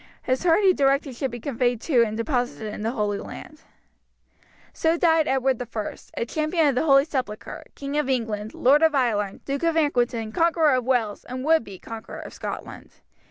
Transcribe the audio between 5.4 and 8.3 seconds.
I, a champion of the Holy Sepulchre, King of